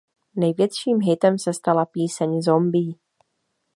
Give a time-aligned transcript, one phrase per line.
[0.35, 2.93] Největším hitem se stala píseň Zombie.